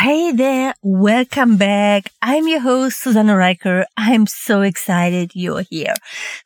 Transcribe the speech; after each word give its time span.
Hey 0.00 0.32
there, 0.32 0.72
welcome 0.82 1.58
back. 1.58 2.10
I'm 2.22 2.48
your 2.48 2.60
host, 2.60 3.02
Susanne 3.02 3.26
Rieker. 3.26 3.84
I'm 3.98 4.26
so 4.26 4.62
excited 4.62 5.32
you're 5.34 5.64
here. 5.68 5.92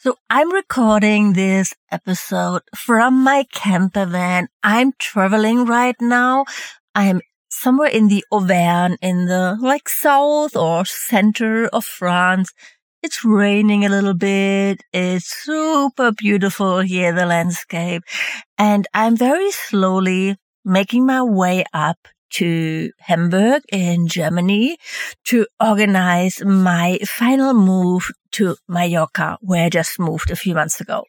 So 0.00 0.16
I'm 0.28 0.52
recording 0.52 1.34
this 1.34 1.72
episode 1.92 2.62
from 2.74 3.22
my 3.22 3.44
camper 3.52 4.06
van. 4.06 4.48
I'm 4.64 4.90
traveling 4.98 5.66
right 5.66 5.94
now. 6.00 6.46
I'm 6.96 7.20
somewhere 7.48 7.90
in 7.90 8.08
the 8.08 8.24
Auvergne 8.32 8.96
in 9.00 9.26
the 9.26 9.56
like 9.60 9.88
south 9.88 10.56
or 10.56 10.84
center 10.84 11.68
of 11.68 11.84
France. 11.84 12.52
It's 13.04 13.24
raining 13.24 13.84
a 13.84 13.88
little 13.88 14.14
bit. 14.14 14.82
It's 14.92 15.26
super 15.26 16.10
beautiful 16.10 16.80
here, 16.80 17.14
the 17.14 17.24
landscape. 17.24 18.02
And 18.58 18.88
I'm 18.92 19.16
very 19.16 19.52
slowly 19.52 20.38
making 20.64 21.06
my 21.06 21.22
way 21.22 21.64
up 21.72 22.08
to 22.34 22.90
Hamburg 23.00 23.62
in 23.72 24.06
Germany 24.06 24.76
to 25.26 25.46
organize 25.60 26.44
my 26.44 26.98
final 27.04 27.54
move 27.54 28.10
to 28.32 28.56
Mallorca, 28.68 29.38
where 29.40 29.66
I 29.66 29.68
just 29.68 29.98
moved 29.98 30.30
a 30.30 30.36
few 30.36 30.54
months 30.54 30.80
ago. 30.80 31.04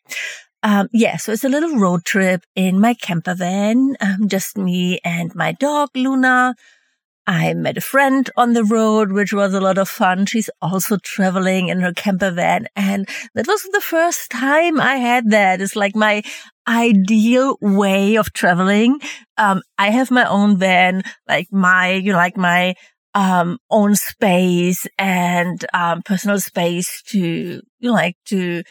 Um, 0.63 0.88
yeah, 0.91 1.17
so 1.17 1.31
it's 1.31 1.43
a 1.43 1.49
little 1.49 1.77
road 1.77 2.05
trip 2.05 2.41
in 2.55 2.79
my 2.79 2.95
camper 2.95 3.35
van, 3.35 3.95
um, 4.01 4.27
just 4.27 4.57
me 4.57 4.99
and 5.03 5.34
my 5.35 5.51
dog, 5.51 5.89
Luna. 5.95 6.55
I 7.27 7.53
met 7.55 7.77
a 7.77 7.81
friend 7.81 8.29
on 8.37 8.53
the 8.53 8.63
road, 8.63 9.12
which 9.12 9.34
was 9.34 9.53
a 9.53 9.59
lot 9.59 9.79
of 9.79 9.89
fun. 9.89 10.26
She's 10.27 10.49
also 10.62 10.98
traveling 10.98 11.70
in 11.70 11.79
her 11.79 11.93
camper 11.93 12.29
van. 12.29 12.67
And 12.76 13.09
that 13.34 13.48
was 13.48 13.63
the 13.63 13.81
first 13.81 14.29
time 14.29 14.79
I 14.79 14.98
had 14.98 15.31
that. 15.31 15.59
It's 15.59 15.76
like 15.76 15.95
my 15.95 16.21
ideal 16.67 17.57
way 17.61 18.15
of 18.15 18.33
traveling. 18.33 18.99
Um, 19.37 19.61
I 19.77 19.89
have 19.91 20.11
my 20.11 20.27
own 20.27 20.57
van, 20.57 21.03
like 21.27 21.47
my, 21.51 21.91
you 21.93 22.11
know, 22.11 22.17
like 22.17 22.37
my, 22.37 22.75
um, 23.13 23.59
own 23.71 23.95
space 23.95 24.87
and, 24.97 25.63
um, 25.73 26.01
personal 26.03 26.40
space 26.40 27.01
to, 27.03 27.20
you 27.20 27.62
know, 27.81 27.93
like 27.93 28.17
to, 28.25 28.63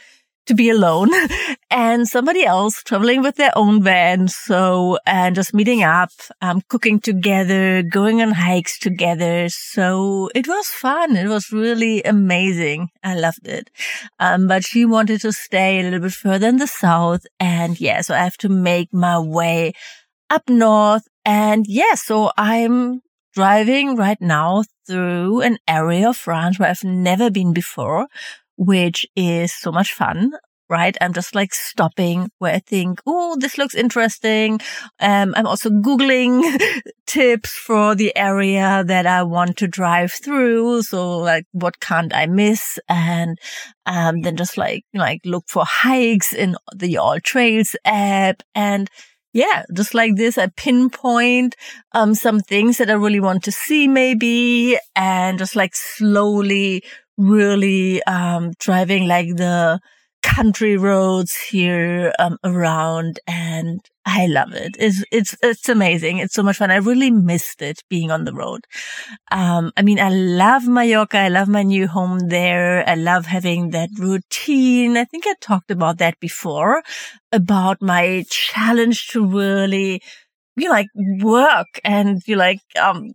to 0.47 0.55
be 0.55 0.70
alone 0.70 1.11
and 1.70 2.06
somebody 2.06 2.45
else 2.45 2.83
traveling 2.83 3.23
with 3.23 3.37
their 3.37 3.53
own 3.56 3.83
van. 3.83 4.28
So, 4.28 4.98
and 5.06 5.34
just 5.34 5.55
meeting 5.55 5.83
up, 5.83 6.11
um, 6.41 6.62
cooking 6.69 7.00
together, 7.00 7.83
going 7.83 8.20
on 8.20 8.33
hikes 8.33 8.78
together. 8.78 9.48
So 9.48 10.31
it 10.34 10.47
was 10.47 10.69
fun. 10.69 11.17
It 11.17 11.28
was 11.28 11.50
really 11.50 12.03
amazing. 12.03 12.91
I 13.03 13.15
loved 13.15 13.47
it. 13.47 13.70
Um, 14.19 14.47
but 14.48 14.65
she 14.65 14.84
wanted 14.84 15.20
to 15.22 15.33
stay 15.33 15.81
a 15.81 15.83
little 15.84 16.00
bit 16.00 16.12
further 16.12 16.48
in 16.48 16.59
the 16.59 16.67
south. 16.67 17.27
And 17.41 17.81
yeah, 17.81 18.00
so 18.00 18.15
I 18.15 18.19
have 18.19 18.39
to 18.39 18.48
make 18.48 18.92
my 18.92 19.19
way 19.19 19.72
up 20.31 20.48
north. 20.48 21.06
And 21.25 21.67
yeah, 21.67 21.95
so 21.95 22.31
I'm 22.37 23.00
driving 23.34 23.97
right 23.97 24.20
now 24.20 24.62
through 24.87 25.41
an 25.41 25.59
area 25.67 26.11
of 26.11 26.17
France 26.17 26.59
where 26.59 26.70
I've 26.70 26.84
never 26.84 27.31
been 27.31 27.53
before 27.53 28.06
which 28.56 29.06
is 29.16 29.52
so 29.52 29.72
much 29.72 29.92
fun 29.92 30.33
right? 30.69 30.97
I'm 31.00 31.12
just 31.12 31.34
like 31.34 31.52
stopping 31.52 32.30
where 32.38 32.55
I 32.55 32.58
think, 32.58 33.00
oh, 33.06 33.36
this 33.38 33.58
looks 33.58 33.74
interesting. 33.74 34.60
Um, 35.00 35.34
I'm 35.36 35.47
also 35.47 35.70
Googling 35.70 36.42
tips 37.06 37.52
for 37.52 37.94
the 37.94 38.16
area 38.16 38.82
that 38.86 39.06
I 39.06 39.22
want 39.22 39.56
to 39.58 39.69
drive 39.69 40.12
through. 40.12 40.82
So 40.82 41.19
like, 41.19 41.44
what 41.52 41.80
can't 41.80 42.14
I 42.14 42.27
miss? 42.27 42.78
And, 42.88 43.38
um, 43.86 44.22
then 44.22 44.36
just 44.36 44.56
like, 44.56 44.84
like 44.94 45.20
look 45.25 45.44
for 45.48 45.64
hikes 45.66 46.32
in 46.32 46.56
the 46.75 46.94
AllTrails 46.94 47.75
app 47.84 48.42
and, 48.55 48.88
yeah, 49.32 49.64
just 49.75 49.94
like 49.94 50.14
this, 50.14 50.38
I 50.38 50.47
pinpoint 50.56 51.56
um 51.92 52.14
some 52.14 52.38
things 52.38 52.78
that 52.78 52.88
I 52.88 52.92
really 52.92 53.19
want 53.19 53.42
to 53.44 53.52
see 53.52 53.88
maybe 53.88 54.78
and 54.94 55.38
just 55.38 55.56
like 55.56 55.75
slowly 55.75 56.84
really 57.16 58.02
um 58.04 58.52
driving 58.58 59.06
like 59.06 59.28
the 59.36 59.80
country 60.22 60.76
roads 60.78 61.36
here 61.50 62.10
um, 62.19 62.38
around 62.44 63.20
and 63.26 63.80
I 64.06 64.26
love 64.26 64.52
it. 64.54 64.75
It's, 64.78 65.04
it's, 65.12 65.36
it's 65.42 65.69
amazing. 65.69 66.16
It's 66.19 66.32
so 66.34 66.42
much 66.42 66.56
fun. 66.56 66.70
I 66.70 66.76
really 66.76 67.10
missed 67.10 67.60
it 67.60 67.82
being 67.91 68.10
on 68.10 68.24
the 68.24 68.32
road. 68.32 68.62
Um, 69.30 69.72
I 69.76 69.82
mean, 69.82 69.98
I 70.00 70.08
love 70.10 70.66
Mallorca. 70.66 71.19
I 71.19 71.28
love 71.28 71.48
my 71.48 71.62
new 71.62 71.86
home 71.88 72.28
there. 72.28 72.88
I 72.88 72.94
love 72.94 73.26
having 73.26 73.70
that 73.70 73.91
routine. 73.98 74.97
I 74.97 75.04
think 75.04 75.26
I 75.26 75.34
talked 75.41 75.70
about 75.70 75.98
that 75.98 76.19
before 76.20 76.82
about 77.32 77.82
my 77.82 78.24
challenge 78.30 79.08
to 79.08 79.26
really, 79.26 80.03
know, 80.69 80.70
like 80.70 80.88
work 81.22 81.80
and 81.84 82.22
you 82.26 82.36
like, 82.36 82.60
um, 82.80 83.12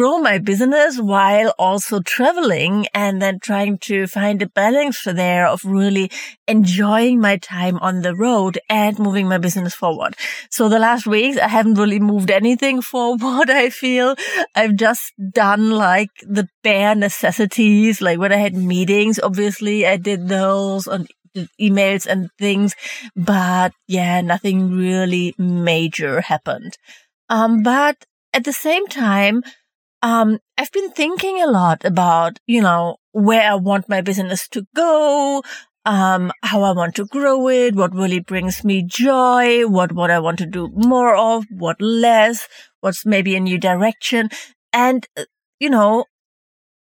grow 0.00 0.16
my 0.16 0.38
business 0.38 0.98
while 0.98 1.52
also 1.58 2.00
traveling 2.00 2.86
and 2.94 3.20
then 3.20 3.38
trying 3.38 3.76
to 3.76 4.06
find 4.06 4.40
a 4.40 4.48
balance 4.48 5.02
there 5.04 5.46
of 5.46 5.62
really 5.62 6.10
enjoying 6.48 7.20
my 7.20 7.36
time 7.36 7.76
on 7.80 8.00
the 8.00 8.16
road 8.16 8.58
and 8.70 8.98
moving 8.98 9.28
my 9.28 9.36
business 9.36 9.74
forward. 9.74 10.16
So 10.48 10.70
the 10.70 10.78
last 10.78 11.06
weeks, 11.06 11.36
I 11.36 11.48
haven't 11.48 11.74
really 11.74 11.98
moved 12.00 12.30
anything 12.30 12.80
forward. 12.92 13.50
I 13.50 13.68
feel 13.68 14.16
I've 14.54 14.76
just 14.76 15.12
done 15.32 15.72
like 15.72 16.08
the 16.22 16.48
bare 16.62 16.94
necessities. 16.94 18.00
Like 18.00 18.18
when 18.18 18.32
I 18.32 18.38
had 18.38 18.54
meetings, 18.54 19.20
obviously 19.22 19.86
I 19.86 19.98
did 19.98 20.28
those 20.28 20.88
on 20.88 21.08
emails 21.60 22.06
and 22.06 22.30
things, 22.38 22.74
but 23.14 23.74
yeah, 23.86 24.22
nothing 24.22 24.70
really 24.70 25.34
major 25.36 26.22
happened. 26.22 26.78
Um, 27.28 27.62
but 27.62 28.06
at 28.32 28.44
the 28.44 28.52
same 28.52 28.86
time, 28.86 29.42
um, 30.02 30.38
I've 30.56 30.72
been 30.72 30.90
thinking 30.90 31.42
a 31.42 31.46
lot 31.50 31.84
about, 31.84 32.38
you 32.46 32.62
know, 32.62 32.96
where 33.12 33.50
I 33.50 33.54
want 33.54 33.88
my 33.88 34.00
business 34.00 34.48
to 34.48 34.66
go, 34.74 35.42
um, 35.84 36.32
how 36.42 36.62
I 36.62 36.72
want 36.72 36.94
to 36.96 37.06
grow 37.06 37.48
it, 37.48 37.74
what 37.74 37.94
really 37.94 38.20
brings 38.20 38.64
me 38.64 38.82
joy, 38.82 39.66
what, 39.66 39.92
what 39.92 40.10
I 40.10 40.18
want 40.18 40.38
to 40.38 40.46
do 40.46 40.70
more 40.74 41.14
of, 41.16 41.44
what 41.50 41.80
less, 41.80 42.48
what's 42.80 43.04
maybe 43.04 43.34
a 43.34 43.40
new 43.40 43.58
direction. 43.58 44.28
And, 44.72 45.06
uh, 45.16 45.24
you 45.58 45.70
know, 45.70 46.04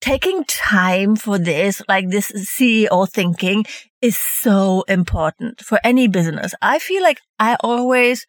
taking 0.00 0.44
time 0.44 1.16
for 1.16 1.38
this, 1.38 1.80
like 1.88 2.10
this 2.10 2.30
CEO 2.32 3.08
thinking 3.08 3.64
is 4.00 4.18
so 4.18 4.82
important 4.88 5.60
for 5.60 5.80
any 5.84 6.08
business. 6.08 6.54
I 6.60 6.78
feel 6.78 7.02
like 7.02 7.20
I 7.38 7.56
always 7.60 8.26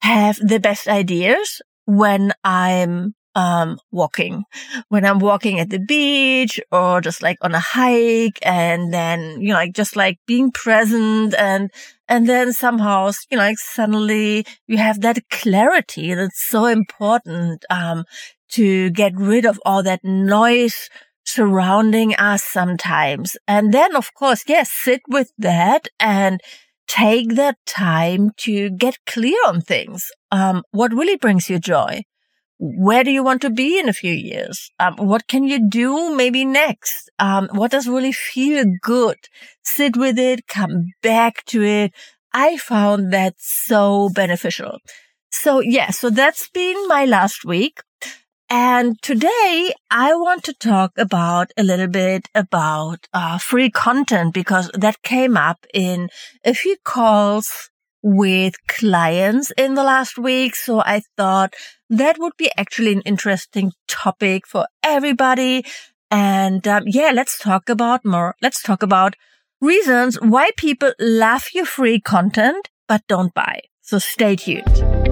have 0.00 0.36
the 0.36 0.58
best 0.58 0.88
ideas 0.88 1.62
when 1.84 2.32
I'm 2.42 3.14
um, 3.34 3.78
walking. 3.90 4.44
When 4.88 5.04
I'm 5.04 5.18
walking 5.18 5.58
at 5.60 5.70
the 5.70 5.78
beach 5.78 6.60
or 6.70 7.00
just 7.00 7.22
like 7.22 7.38
on 7.42 7.54
a 7.54 7.60
hike 7.60 8.38
and 8.42 8.92
then, 8.92 9.40
you 9.40 9.48
know, 9.48 9.54
like 9.54 9.72
just 9.74 9.96
like 9.96 10.18
being 10.26 10.50
present 10.50 11.34
and, 11.34 11.70
and 12.08 12.28
then 12.28 12.52
somehow, 12.52 13.10
you 13.30 13.36
know, 13.36 13.42
like 13.44 13.58
suddenly 13.58 14.44
you 14.66 14.78
have 14.78 15.00
that 15.00 15.28
clarity 15.30 16.14
that's 16.14 16.42
so 16.44 16.66
important, 16.66 17.64
um, 17.70 18.04
to 18.50 18.90
get 18.90 19.16
rid 19.16 19.46
of 19.46 19.58
all 19.64 19.82
that 19.82 20.04
noise 20.04 20.90
surrounding 21.24 22.14
us 22.16 22.42
sometimes. 22.42 23.36
And 23.48 23.72
then, 23.72 23.96
of 23.96 24.12
course, 24.14 24.44
yes, 24.46 24.70
sit 24.70 25.00
with 25.08 25.32
that 25.38 25.88
and 25.98 26.40
take 26.86 27.36
that 27.36 27.56
time 27.64 28.32
to 28.38 28.70
get 28.70 28.98
clear 29.06 29.38
on 29.46 29.60
things. 29.60 30.10
Um, 30.30 30.62
what 30.72 30.92
really 30.92 31.16
brings 31.16 31.48
you 31.48 31.58
joy? 31.58 32.02
Where 32.64 33.02
do 33.02 33.10
you 33.10 33.24
want 33.24 33.42
to 33.42 33.50
be 33.50 33.80
in 33.80 33.88
a 33.88 33.92
few 33.92 34.12
years? 34.12 34.70
Um, 34.78 34.94
what 34.96 35.26
can 35.26 35.42
you 35.42 35.68
do 35.68 36.14
maybe 36.14 36.44
next? 36.44 37.10
Um, 37.18 37.48
what 37.50 37.72
does 37.72 37.88
really 37.88 38.12
feel 38.12 38.64
good? 38.80 39.16
Sit 39.64 39.96
with 39.96 40.16
it, 40.16 40.46
come 40.46 40.92
back 41.02 41.44
to 41.46 41.64
it. 41.64 41.92
I 42.32 42.56
found 42.58 43.12
that 43.12 43.34
so 43.38 44.10
beneficial. 44.10 44.78
So 45.32 45.58
yeah, 45.58 45.90
so 45.90 46.08
that's 46.08 46.48
been 46.50 46.86
my 46.86 47.04
last 47.04 47.44
week. 47.44 47.80
And 48.48 49.00
today 49.02 49.74
I 49.90 50.14
want 50.14 50.44
to 50.44 50.54
talk 50.54 50.92
about 50.96 51.50
a 51.56 51.64
little 51.64 51.88
bit 51.88 52.28
about 52.32 53.08
uh, 53.12 53.38
free 53.38 53.70
content 53.70 54.34
because 54.34 54.70
that 54.74 55.02
came 55.02 55.36
up 55.36 55.66
in 55.74 56.10
a 56.44 56.54
few 56.54 56.76
calls 56.84 57.70
with 58.02 58.54
clients 58.66 59.52
in 59.56 59.74
the 59.74 59.84
last 59.84 60.18
week. 60.18 60.54
So 60.56 60.80
I 60.80 61.02
thought 61.16 61.54
that 61.92 62.18
would 62.18 62.32
be 62.38 62.50
actually 62.56 62.92
an 62.92 63.02
interesting 63.02 63.72
topic 63.86 64.46
for 64.46 64.66
everybody. 64.82 65.64
And 66.10 66.66
um, 66.66 66.84
yeah, 66.86 67.12
let's 67.14 67.38
talk 67.38 67.68
about 67.68 68.04
more. 68.04 68.34
Let's 68.40 68.62
talk 68.62 68.82
about 68.82 69.14
reasons 69.60 70.18
why 70.20 70.50
people 70.56 70.94
love 70.98 71.48
your 71.54 71.66
free 71.66 72.00
content, 72.00 72.68
but 72.88 73.02
don't 73.08 73.34
buy. 73.34 73.60
So 73.82 73.98
stay 73.98 74.36
tuned. 74.36 75.11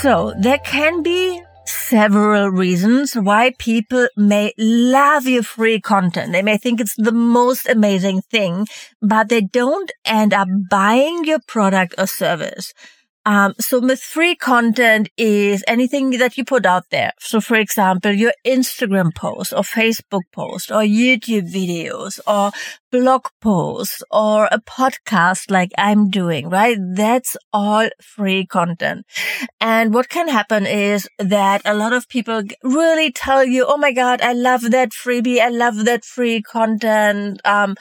So 0.00 0.32
there 0.40 0.56
can 0.56 1.02
be 1.02 1.42
several 1.66 2.48
reasons 2.48 3.12
why 3.14 3.52
people 3.58 4.08
may 4.16 4.54
love 4.56 5.26
your 5.26 5.42
free 5.42 5.78
content. 5.78 6.32
They 6.32 6.40
may 6.40 6.56
think 6.56 6.80
it's 6.80 6.96
the 6.96 7.12
most 7.12 7.68
amazing 7.68 8.22
thing, 8.22 8.66
but 9.02 9.28
they 9.28 9.42
don't 9.42 9.92
end 10.06 10.32
up 10.32 10.48
buying 10.70 11.26
your 11.26 11.40
product 11.46 11.96
or 11.98 12.06
service. 12.06 12.72
Um, 13.26 13.54
so 13.60 13.80
with 13.80 14.00
free 14.00 14.34
content 14.34 15.10
is 15.16 15.62
anything 15.68 16.10
that 16.18 16.38
you 16.38 16.44
put 16.44 16.64
out 16.64 16.84
there. 16.90 17.12
So 17.18 17.40
for 17.40 17.56
example, 17.56 18.12
your 18.12 18.32
Instagram 18.46 19.14
post 19.14 19.52
or 19.52 19.60
Facebook 19.62 20.22
post 20.32 20.70
or 20.70 20.80
YouTube 20.80 21.52
videos 21.52 22.18
or 22.26 22.50
blog 22.90 23.26
posts 23.42 24.02
or 24.10 24.46
a 24.46 24.58
podcast 24.60 25.50
like 25.50 25.70
I'm 25.76 26.08
doing, 26.08 26.48
right? 26.48 26.78
That's 26.94 27.36
all 27.52 27.90
free 28.00 28.46
content. 28.46 29.04
And 29.60 29.92
what 29.92 30.08
can 30.08 30.28
happen 30.28 30.66
is 30.66 31.06
that 31.18 31.60
a 31.66 31.74
lot 31.74 31.92
of 31.92 32.08
people 32.08 32.42
really 32.62 33.12
tell 33.12 33.44
you, 33.44 33.66
Oh 33.68 33.76
my 33.76 33.92
God, 33.92 34.22
I 34.22 34.32
love 34.32 34.70
that 34.70 34.92
freebie. 34.92 35.40
I 35.40 35.50
love 35.50 35.84
that 35.84 36.04
free 36.04 36.40
content. 36.40 37.40
Um, 37.44 37.76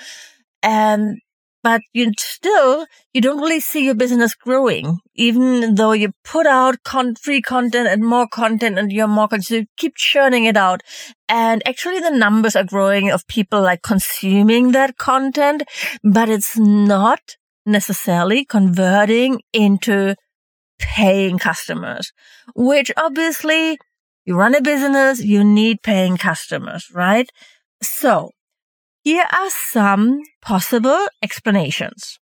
and 0.61 1.19
but 1.63 1.81
you 1.93 2.11
still, 2.17 2.85
you 3.13 3.21
don't 3.21 3.39
really 3.39 3.59
see 3.59 3.85
your 3.85 3.95
business 3.95 4.35
growing, 4.35 4.99
even 5.15 5.75
though 5.75 5.91
you 5.91 6.11
put 6.23 6.45
out 6.45 6.83
con- 6.83 7.15
free 7.15 7.41
content 7.41 7.87
and 7.87 8.03
more 8.03 8.27
content 8.27 8.79
and 8.79 8.91
you're 8.91 9.07
more, 9.07 9.27
con- 9.27 9.41
you 9.47 9.65
keep 9.77 9.95
churning 9.95 10.45
it 10.45 10.57
out. 10.57 10.81
And 11.27 11.61
actually 11.67 11.99
the 11.99 12.11
numbers 12.11 12.55
are 12.55 12.63
growing 12.63 13.11
of 13.11 13.27
people 13.27 13.61
like 13.61 13.81
consuming 13.81 14.71
that 14.71 14.97
content, 14.97 15.63
but 16.03 16.29
it's 16.29 16.57
not 16.57 17.35
necessarily 17.65 18.45
converting 18.45 19.41
into 19.53 20.15
paying 20.79 21.37
customers, 21.37 22.11
which 22.55 22.91
obviously 22.97 23.77
you 24.25 24.35
run 24.35 24.55
a 24.55 24.61
business, 24.61 25.21
you 25.23 25.43
need 25.43 25.81
paying 25.83 26.17
customers, 26.17 26.87
right? 26.93 27.29
So 27.81 28.31
here 29.03 29.25
are 29.31 29.49
some 29.49 30.21
possible 30.41 31.07
explanations. 31.21 32.19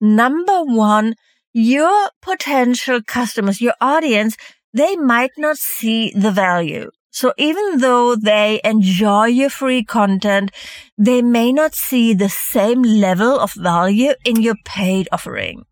Number 0.00 0.62
one, 0.62 1.14
your 1.52 2.10
potential 2.20 3.00
customers, 3.02 3.60
your 3.60 3.74
audience, 3.80 4.36
they 4.72 4.96
might 4.96 5.32
not 5.36 5.56
see 5.58 6.12
the 6.14 6.30
value. 6.30 6.90
So 7.10 7.34
even 7.36 7.78
though 7.78 8.16
they 8.16 8.60
enjoy 8.64 9.26
your 9.26 9.50
free 9.50 9.84
content, 9.84 10.50
they 10.96 11.20
may 11.20 11.52
not 11.52 11.74
see 11.74 12.14
the 12.14 12.30
same 12.30 12.82
level 12.82 13.38
of 13.38 13.52
value 13.52 14.14
in 14.24 14.40
your 14.40 14.56
paid 14.64 15.08
offering. 15.12 15.64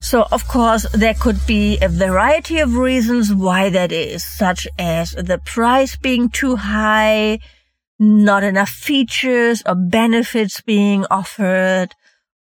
So 0.00 0.26
of 0.30 0.46
course, 0.46 0.86
there 0.92 1.14
could 1.14 1.44
be 1.46 1.78
a 1.80 1.88
variety 1.88 2.60
of 2.60 2.76
reasons 2.76 3.34
why 3.34 3.70
that 3.70 3.90
is, 3.90 4.24
such 4.24 4.68
as 4.78 5.12
the 5.12 5.40
price 5.44 5.96
being 5.96 6.28
too 6.28 6.56
high, 6.56 7.40
not 8.04 8.42
enough 8.42 8.70
features 8.70 9.62
or 9.66 9.74
benefits 9.74 10.60
being 10.60 11.06
offered, 11.10 11.94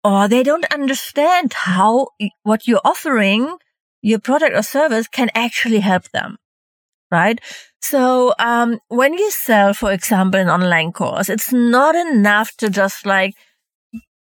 or 0.04 0.28
they 0.28 0.44
don't 0.44 0.72
understand 0.72 1.54
how 1.54 2.10
what 2.44 2.68
you're 2.68 2.82
offering, 2.84 3.58
your 4.02 4.20
product 4.20 4.56
or 4.56 4.64
service 4.64 5.08
can 5.08 5.30
actually 5.36 5.80
help 5.80 6.10
them. 6.12 6.38
Right? 7.12 7.40
So, 7.82 8.34
um, 8.40 8.80
when 8.88 9.14
you 9.14 9.30
sell, 9.30 9.74
for 9.74 9.92
example, 9.92 10.40
an 10.40 10.50
online 10.50 10.94
course, 10.94 11.30
it's 11.30 11.54
not 11.54 11.96
enough 11.96 12.56
to 12.58 12.70
just 12.70 13.06
like 13.06 13.36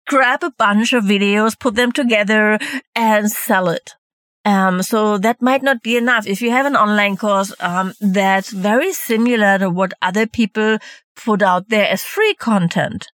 grab 0.07 0.43
a 0.43 0.51
bunch 0.51 0.93
of 0.93 1.03
videos, 1.03 1.59
put 1.59 1.75
them 1.75 1.91
together 1.91 2.59
and 2.95 3.31
sell 3.31 3.69
it. 3.69 3.95
Um, 4.45 4.81
so 4.83 5.17
that 5.17 5.41
might 5.41 5.63
not 5.63 5.81
be 5.81 5.95
enough. 5.95 6.27
If 6.27 6.41
you 6.41 6.51
have 6.51 6.65
an 6.65 6.75
online 6.75 7.15
course, 7.15 7.53
um, 7.59 7.93
that's 8.01 8.51
very 8.51 8.91
similar 8.91 9.57
to 9.59 9.69
what 9.69 9.93
other 10.01 10.27
people 10.27 10.79
put 11.15 11.41
out 11.41 11.69
there 11.69 11.87
as 11.87 12.03
free 12.03 12.33
content 12.35 13.07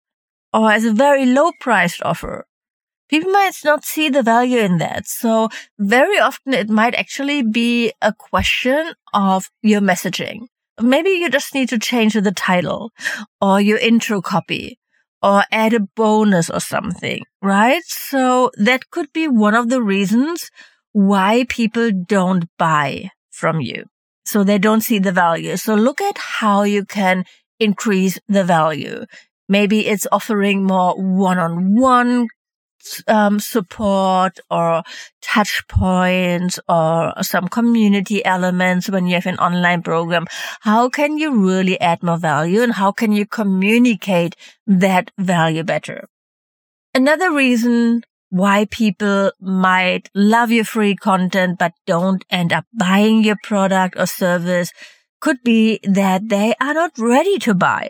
or 0.53 0.71
as 0.71 0.85
a 0.85 0.93
very 0.93 1.25
low 1.25 1.51
priced 1.59 2.01
offer, 2.03 2.45
people 3.09 3.31
might 3.31 3.53
not 3.65 3.83
see 3.83 4.09
the 4.09 4.23
value 4.23 4.59
in 4.59 4.77
that. 4.77 5.07
So 5.07 5.49
very 5.77 6.17
often 6.17 6.53
it 6.53 6.69
might 6.69 6.95
actually 6.95 7.43
be 7.43 7.91
a 8.01 8.13
question 8.13 8.93
of 9.13 9.49
your 9.61 9.81
messaging. 9.81 10.47
Maybe 10.81 11.09
you 11.09 11.29
just 11.29 11.53
need 11.53 11.69
to 11.69 11.79
change 11.79 12.13
the 12.13 12.31
title 12.31 12.91
or 13.41 13.59
your 13.59 13.79
intro 13.79 14.21
copy 14.21 14.79
or 15.23 15.43
add 15.51 15.73
a 15.73 15.79
bonus 15.79 16.49
or 16.49 16.59
something, 16.59 17.23
right? 17.41 17.83
So 17.85 18.51
that 18.57 18.91
could 18.91 19.11
be 19.11 19.27
one 19.27 19.55
of 19.55 19.69
the 19.69 19.81
reasons 19.81 20.51
why 20.97 21.45
people 21.47 21.91
don't 21.91 22.45
buy 22.57 23.11
from 23.29 23.61
you. 23.61 23.85
So 24.25 24.43
they 24.43 24.57
don't 24.57 24.81
see 24.81 24.97
the 24.97 25.11
value. 25.11 25.55
So 25.55 25.75
look 25.75 26.01
at 26.01 26.17
how 26.17 26.63
you 26.63 26.85
can 26.85 27.23
increase 27.59 28.17
the 28.27 28.43
value. 28.43 29.05
Maybe 29.47 29.85
it's 29.85 30.07
offering 30.11 30.63
more 30.63 30.95
one-on-one 30.97 32.29
um, 33.07 33.39
support 33.39 34.39
or 34.49 34.81
touch 35.21 35.67
points 35.67 36.59
or 36.67 37.13
some 37.21 37.47
community 37.47 38.25
elements 38.25 38.89
when 38.89 39.05
you 39.05 39.13
have 39.13 39.27
an 39.27 39.37
online 39.37 39.83
program. 39.83 40.25
How 40.61 40.89
can 40.89 41.19
you 41.19 41.45
really 41.45 41.79
add 41.79 42.01
more 42.01 42.17
value 42.17 42.63
and 42.63 42.73
how 42.73 42.91
can 42.91 43.11
you 43.11 43.27
communicate 43.27 44.35
that 44.65 45.11
value 45.19 45.63
better? 45.63 46.07
Another 46.95 47.31
reason 47.31 48.01
why 48.29 48.65
people 48.65 49.31
might 49.39 50.09
love 50.13 50.51
your 50.51 50.65
free 50.65 50.95
content 50.95 51.57
but 51.59 51.73
don't 51.85 52.25
end 52.29 52.51
up 52.51 52.65
buying 52.73 53.23
your 53.23 53.37
product 53.43 53.95
or 53.97 54.05
service 54.05 54.71
could 55.19 55.41
be 55.43 55.79
that 55.83 56.29
they 56.29 56.53
are 56.61 56.73
not 56.73 56.91
ready 56.97 57.37
to 57.39 57.53
buy. 57.53 57.89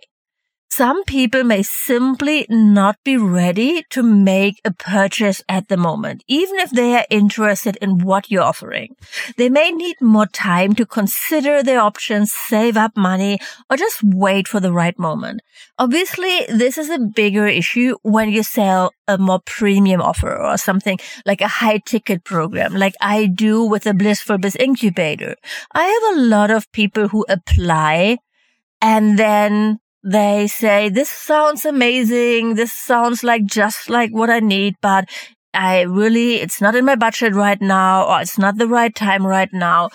Some 0.69 1.03
people 1.05 1.43
may 1.43 1.63
simply 1.63 2.45
not 2.49 2.97
be 3.03 3.17
ready 3.17 3.83
to 3.89 4.03
make 4.03 4.61
a 4.63 4.71
purchase 4.71 5.41
at 5.49 5.69
the 5.69 5.77
moment, 5.77 6.23
even 6.27 6.59
if 6.59 6.69
they 6.69 6.95
are 6.95 7.05
interested 7.09 7.77
in 7.81 7.99
what 7.99 8.29
you're 8.29 8.43
offering. 8.43 8.95
They 9.37 9.49
may 9.49 9.71
need 9.71 9.95
more 10.01 10.27
time 10.27 10.75
to 10.75 10.85
consider 10.85 11.63
their 11.63 11.79
options, 11.79 12.31
save 12.31 12.77
up 12.77 12.95
money, 12.95 13.39
or 13.69 13.77
just 13.77 14.01
wait 14.03 14.47
for 14.47 14.59
the 14.59 14.73
right 14.73 14.97
moment. 14.99 15.41
Obviously, 15.79 16.45
this 16.49 16.77
is 16.77 16.89
a 16.89 16.99
bigger 16.99 17.47
issue 17.47 17.95
when 18.03 18.29
you 18.29 18.43
sell 18.43 18.91
a 19.07 19.17
more 19.17 19.39
premium 19.45 20.01
offer 20.01 20.35
or 20.35 20.57
something 20.57 20.99
like 21.25 21.41
a 21.41 21.47
high 21.47 21.79
ticket 21.85 22.23
program, 22.23 22.73
like 22.73 22.93
I 23.01 23.25
do 23.25 23.63
with 23.63 23.83
the 23.83 23.93
Blissful 23.93 24.37
Biz 24.37 24.57
Incubator. 24.57 25.35
I 25.73 25.85
have 25.85 26.17
a 26.17 26.21
lot 26.21 26.51
of 26.51 26.71
people 26.71 27.07
who 27.07 27.25
apply 27.29 28.17
and 28.81 29.17
then 29.17 29.79
they 30.09 30.47
say, 30.47 30.87
this 30.87 31.09
sounds 31.09 31.65
amazing. 31.65 32.55
This 32.55 32.71
sounds 32.71 33.25
like 33.25 33.45
just 33.45 33.89
like 33.89 34.11
what 34.11 34.29
I 34.29 34.39
need, 34.39 34.75
but 34.81 35.09
I 35.53 35.81
really, 35.81 36.35
it's 36.35 36.61
not 36.61 36.75
in 36.75 36.85
my 36.85 36.95
budget 36.95 37.33
right 37.33 37.61
now, 37.61 38.07
or 38.07 38.21
it's 38.21 38.37
not 38.37 38.57
the 38.57 38.67
right 38.67 38.93
time 38.95 39.27
right 39.27 39.49
now. 39.51 39.89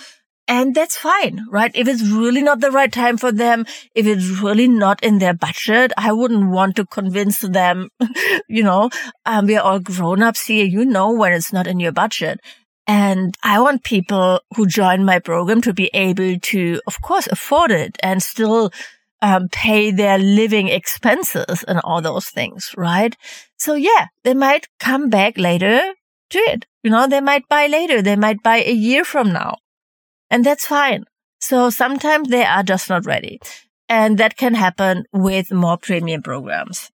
And 0.47 0.75
that's 0.75 0.99
fine, 0.99 1.47
right? 1.51 1.71
If 1.75 1.89
it's 1.89 2.03
really 2.03 2.43
not 2.43 2.61
the 2.61 2.71
right 2.71 2.93
time 2.93 3.17
for 3.17 3.33
them, 3.33 3.65
if 3.95 4.07
it's 4.07 4.43
really 4.43 4.69
not 4.69 5.03
in 5.03 5.19
their 5.19 5.33
budget, 5.33 5.93
I 5.97 6.13
wouldn't 6.13 6.51
want 6.51 6.77
to 6.77 6.85
convince 6.85 7.39
them, 7.39 7.89
you 8.49 8.63
know, 8.63 8.91
um, 9.25 9.47
we're 9.47 9.61
all 9.61 9.79
grown 9.79 10.23
ups 10.23 10.45
here. 10.45 10.67
You 10.67 10.85
know 10.85 11.13
when 11.13 11.33
it's 11.33 11.55
not 11.55 11.67
in 11.67 11.81
your 11.81 11.93
budget. 11.93 12.41
And 12.87 13.35
I 13.43 13.61
want 13.61 13.85
people 13.85 14.41
who 14.57 14.67
join 14.67 15.07
my 15.07 15.21
program 15.21 15.63
to 15.63 15.73
be 15.73 15.89
able 15.95 16.39
to, 16.39 16.81
of 16.87 17.01
course, 17.01 17.29
afford 17.29 17.71
it 17.71 17.97
and 18.03 18.23
still 18.23 18.73
um, 19.23 19.49
pay 19.49 19.91
their 19.91 20.19
living 20.19 20.69
expenses 20.69 21.65
and 21.67 21.81
all 21.85 22.03
those 22.03 22.29
things, 22.29 22.75
right? 22.77 23.17
So 23.57 23.75
yeah, 23.75 24.09
they 24.25 24.35
might 24.35 24.67
come 24.81 25.09
back 25.09 25.39
later 25.39 25.81
to 26.31 26.39
it. 26.39 26.67
You 26.83 26.91
know, 26.91 27.07
they 27.07 27.21
might 27.21 27.49
buy 27.49 27.69
later. 27.69 28.03
They 28.03 28.17
might 28.17 28.43
buy 28.43 28.59
a 28.59 28.73
year 28.73 29.05
from 29.05 29.33
now 29.33 29.59
and 30.29 30.45
that's 30.45 30.67
fine. 30.67 31.05
So 31.41 31.71
sometimes 31.71 32.29
they 32.29 32.45
are 32.45 32.63
just 32.63 32.89
not 32.89 33.07
ready 33.07 33.41
and 33.89 34.19
that 34.19 34.37
can 34.37 34.55
happen 34.55 35.05
with 35.13 35.53
more 35.53 35.79
premium 35.79 36.23
programs. 36.23 36.91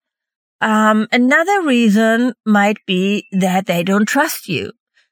Um, 0.62 1.08
another 1.12 1.62
reason 1.64 2.34
might 2.46 2.78
be 2.88 3.28
that 3.32 3.68
they 3.68 3.84
don't 3.84 4.06
trust 4.08 4.48
you. 4.48 4.72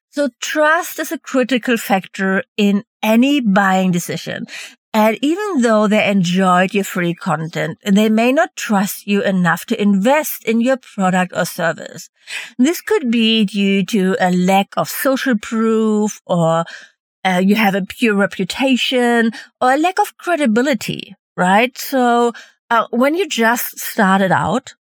So 0.10 0.30
trust 0.42 1.00
is 1.00 1.12
a 1.12 1.20
critical 1.20 1.78
factor 1.78 2.44
in 2.56 2.84
any 3.02 3.42
buying 3.42 3.92
decision. 3.92 4.46
And 4.94 5.18
even 5.24 5.62
though 5.64 5.88
they 5.88 6.08
enjoyed 6.08 6.74
your 6.76 6.84
free 6.84 7.16
content, 7.16 7.80
they 7.84 8.10
may 8.10 8.32
not 8.32 8.56
trust 8.56 9.08
you 9.08 9.24
enough 9.24 9.66
to 9.66 9.82
invest 9.82 10.44
in 10.44 10.62
your 10.62 10.78
product 10.78 11.34
or 11.36 11.46
service. 11.46 12.10
This 12.60 12.80
could 12.80 13.10
be 13.10 13.44
due 13.46 13.84
to 13.88 14.16
a 14.20 14.32
lack 14.32 14.68
of 14.78 14.88
social 14.88 15.36
proof 15.38 16.22
or 16.28 16.66
uh, 17.26 17.42
you 17.44 17.56
have 17.56 17.74
a 17.74 17.82
pure 17.82 18.14
reputation 18.14 19.32
or 19.60 19.74
a 19.74 19.78
lack 19.78 20.00
of 20.00 20.16
credibility, 20.18 21.16
right? 21.36 21.76
So 21.76 22.34
uh, 22.70 22.86
when 22.92 23.16
you 23.16 23.28
just 23.28 23.80
started 23.80 24.32
out 24.32 24.76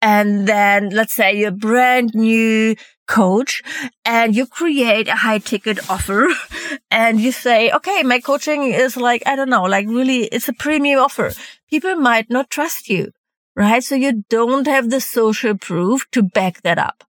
and 0.00 0.46
then 0.46 0.90
let's 0.90 1.12
say 1.12 1.36
you're 1.36 1.50
brand 1.50 2.14
new 2.14 2.74
coach 3.08 3.62
and 4.04 4.36
you 4.36 4.46
create 4.46 5.08
a 5.08 5.16
high 5.16 5.38
ticket 5.38 5.90
offer 5.90 6.28
and 6.90 7.20
you 7.20 7.32
say, 7.32 7.72
okay, 7.72 8.02
my 8.04 8.20
coaching 8.20 8.64
is 8.64 8.96
like, 8.96 9.22
I 9.26 9.34
don't 9.34 9.50
know, 9.50 9.64
like 9.64 9.86
really, 9.88 10.24
it's 10.24 10.48
a 10.48 10.52
premium 10.52 11.00
offer. 11.00 11.32
People 11.68 11.96
might 11.96 12.30
not 12.30 12.50
trust 12.50 12.88
you, 12.88 13.10
right? 13.56 13.82
So 13.82 13.96
you 13.96 14.24
don't 14.28 14.66
have 14.66 14.90
the 14.90 15.00
social 15.00 15.56
proof 15.58 16.06
to 16.12 16.22
back 16.22 16.62
that 16.62 16.78
up. 16.78 17.04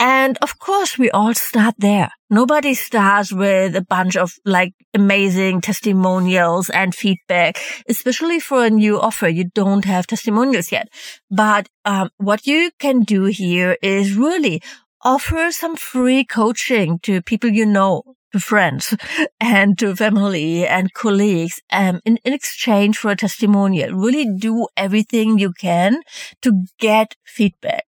And 0.00 0.38
of 0.40 0.60
course, 0.60 0.96
we 0.96 1.10
all 1.10 1.34
start 1.34 1.74
there. 1.78 2.10
Nobody 2.30 2.74
starts 2.74 3.32
with 3.32 3.74
a 3.74 3.82
bunch 3.82 4.16
of 4.16 4.34
like 4.44 4.72
amazing 4.94 5.60
testimonials 5.60 6.70
and 6.70 6.94
feedback, 6.94 7.58
especially 7.88 8.38
for 8.38 8.64
a 8.64 8.70
new 8.70 9.00
offer. 9.00 9.28
You 9.28 9.50
don't 9.54 9.84
have 9.84 10.06
testimonials 10.06 10.70
yet. 10.70 10.88
But 11.30 11.68
um, 11.84 12.10
what 12.18 12.46
you 12.46 12.70
can 12.78 13.02
do 13.02 13.24
here 13.24 13.76
is 13.82 14.14
really 14.14 14.62
offer 15.02 15.50
some 15.50 15.76
free 15.76 16.24
coaching 16.24 16.98
to 17.00 17.22
people 17.22 17.50
you 17.50 17.66
know, 17.66 18.02
to 18.32 18.40
friends 18.40 18.96
and 19.40 19.78
to 19.78 19.94
family 19.94 20.66
and 20.66 20.92
colleagues 20.92 21.60
um, 21.72 22.00
in, 22.04 22.18
in 22.24 22.32
exchange 22.32 22.98
for 22.98 23.12
a 23.12 23.16
testimonial. 23.16 23.92
Really 23.92 24.26
do 24.38 24.66
everything 24.76 25.38
you 25.38 25.52
can 25.52 26.02
to 26.42 26.64
get 26.78 27.14
feedback. 27.24 27.84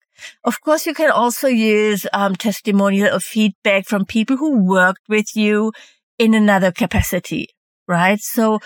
Of 0.44 0.60
course, 0.60 0.86
you 0.86 0.94
can 0.94 1.10
also 1.10 1.48
use 1.48 2.06
um, 2.12 2.34
testimonial 2.34 3.14
or 3.14 3.20
feedback 3.20 3.86
from 3.86 4.04
people 4.04 4.36
who 4.36 4.64
worked 4.64 5.08
with 5.08 5.36
you 5.36 5.72
in 6.18 6.34
another 6.34 6.72
capacity, 6.72 7.48
right? 7.86 8.18
So 8.20 8.58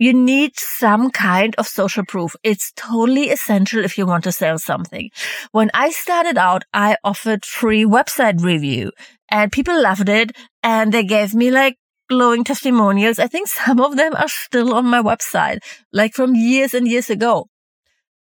you 0.00 0.12
need 0.12 0.56
some 0.56 1.10
kind 1.10 1.54
of 1.58 1.68
social 1.68 2.04
proof. 2.04 2.34
It's 2.42 2.72
totally 2.74 3.30
essential 3.30 3.84
if 3.84 3.96
you 3.96 4.06
want 4.06 4.24
to 4.24 4.32
sell 4.32 4.58
something. 4.58 5.10
When 5.52 5.70
I 5.74 5.90
started 5.90 6.38
out, 6.38 6.64
I 6.74 6.96
offered 7.04 7.44
free 7.44 7.84
website 7.84 8.42
review 8.42 8.90
and 9.28 9.52
people 9.52 9.80
loved 9.80 10.08
it 10.08 10.32
and 10.62 10.90
they 10.90 11.04
gave 11.04 11.34
me 11.34 11.50
like 11.52 11.76
glowing 12.08 12.42
testimonials. 12.42 13.18
I 13.20 13.28
think 13.28 13.46
some 13.48 13.78
of 13.78 13.96
them 13.96 14.14
are 14.16 14.28
still 14.28 14.74
on 14.74 14.86
my 14.86 15.02
website, 15.02 15.58
like 15.92 16.14
from 16.14 16.34
years 16.34 16.74
and 16.74 16.88
years 16.88 17.10
ago. 17.10 17.46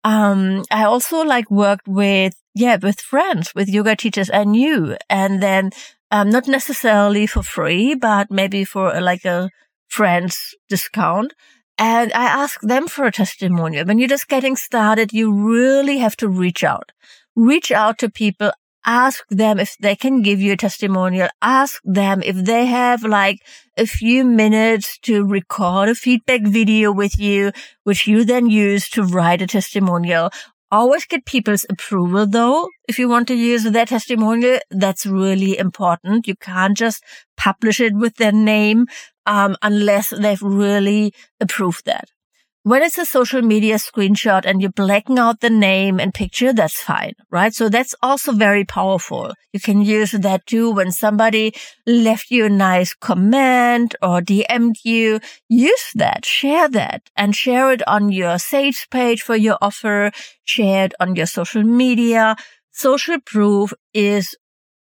Um, 0.05 0.65
I 0.71 0.85
also 0.85 1.23
like 1.23 1.50
worked 1.50 1.87
with 1.87 2.35
yeah, 2.55 2.79
with 2.83 3.00
friends, 3.00 3.53
with 3.55 3.69
yoga 3.69 3.95
teachers 3.95 4.31
I 4.33 4.45
knew. 4.45 4.97
And 5.09 5.43
then, 5.43 5.71
um, 6.11 6.31
not 6.31 6.49
necessarily 6.49 7.27
for 7.27 7.43
free, 7.43 7.95
but 7.95 8.31
maybe 8.31 8.65
for 8.65 9.00
like 9.00 9.25
a 9.25 9.50
friend's 9.89 10.55
discount. 10.69 11.33
And 11.81 12.13
I 12.13 12.27
asked 12.27 12.69
them 12.69 12.89
for 12.89 13.07
a 13.07 13.11
testimonial. 13.11 13.87
When 13.87 13.99
you're 13.99 14.07
just 14.07 14.29
getting 14.29 14.55
started, 14.55 15.15
you 15.15 15.33
really 15.33 15.97
have 15.97 16.15
to 16.19 16.29
reach 16.29 16.63
out. 16.63 16.93
Reach 17.35 17.73
out 17.73 17.97
to 18.01 18.11
people. 18.11 18.53
Ask 18.85 19.25
them 19.31 19.59
if 19.59 19.79
they 19.79 19.97
can 19.97 20.21
give 20.21 20.43
you 20.43 20.53
a 20.53 20.59
testimonial. 20.59 21.31
Ask 21.41 21.81
them 21.83 22.23
if 22.23 22.37
they 22.37 22.67
have 22.67 23.03
like 23.03 23.39
a 23.79 23.87
few 23.87 24.25
minutes 24.25 24.99
to 25.05 25.25
record 25.25 25.89
a 25.89 25.95
feedback 25.95 26.43
video 26.43 26.93
with 26.93 27.19
you, 27.19 27.51
which 27.85 28.07
you 28.07 28.27
then 28.27 28.51
use 28.51 28.91
to 28.91 29.03
write 29.03 29.41
a 29.41 29.47
testimonial 29.47 30.31
always 30.71 31.05
get 31.05 31.25
people's 31.25 31.67
approval 31.69 32.27
though. 32.27 32.69
If 32.89 32.99
you 32.99 33.09
want 33.09 33.29
to 33.29 33.35
use 33.35 33.65
their 33.65 33.87
testimonial, 33.87 34.61
that's 34.71 35.07
really 35.07 35.59
important. 35.59 36.27
You 36.27 36.37
can't 36.37 36.77
just 36.77 37.03
publish 37.37 37.81
it 37.81 37.95
with 37.95 38.17
their 38.17 38.33
name, 38.33 38.87
um, 39.31 39.57
unless 39.63 40.11
they've 40.11 40.43
really 40.43 41.15
approved 41.41 41.87
that. 41.87 42.09
When 42.65 42.83
it's 42.83 42.99
a 42.99 43.07
social 43.07 43.41
media 43.41 43.77
screenshot 43.77 44.43
and 44.45 44.61
you're 44.61 44.73
blacking 44.73 45.19
out 45.19 45.41
the 45.41 45.49
name 45.49 45.99
and 45.99 46.13
picture, 46.13 46.53
that's 46.53 46.79
fine, 46.79 47.15
right? 47.31 47.55
So 47.55 47.71
that's 47.71 47.95
also 48.03 48.33
very 48.33 48.67
powerful. 48.67 49.33
You 49.55 49.61
can 49.61 49.81
use 49.81 50.11
that 50.11 50.45
too 50.47 50.71
when 50.73 50.93
somebody 50.93 51.55
left 51.87 52.31
you 52.31 52.45
a 52.45 52.51
nice 52.51 52.93
comment 52.93 53.95
or 54.03 54.21
DM'd 54.21 54.85
you. 54.85 55.21
Use 55.49 55.91
that, 55.95 56.27
share 56.27 56.69
that 56.69 57.09
and 57.17 57.35
share 57.35 57.73
it 57.73 57.87
on 57.89 58.13
your 58.13 58.39
sales 58.39 58.85
page 58.91 59.23
for 59.23 59.37
your 59.37 59.57
offer. 59.63 60.11
Share 60.45 60.87
it 60.87 60.95
on 61.01 61.17
your 61.17 61.27
social 61.27 61.63
media. 61.63 62.37
Social 62.73 63.21
proof 63.25 63.73
is 63.95 64.37